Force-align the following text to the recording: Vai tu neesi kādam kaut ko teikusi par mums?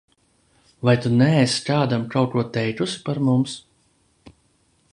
Vai 0.87 0.93
tu 1.01 1.11
neesi 1.17 1.59
kādam 1.67 2.07
kaut 2.15 2.33
ko 2.37 2.45
teikusi 2.57 3.01
par 3.11 3.21
mums? 3.29 3.57